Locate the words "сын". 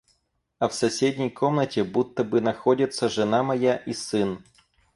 3.93-4.43